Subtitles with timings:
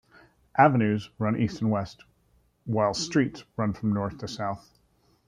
[0.57, 2.05] "Avenues" run east-west,
[2.65, 4.79] while "Streets" run from north to south.